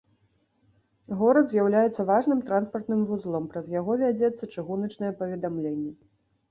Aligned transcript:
Горад 1.19 1.45
з'яўляецца 1.55 2.07
важным 2.13 2.41
транспартным 2.49 3.05
вузлом, 3.11 3.43
праз 3.53 3.65
яго 3.79 4.01
вядзецца 4.07 4.43
чыгуначнае 4.53 5.15
паведамленне. 5.23 5.91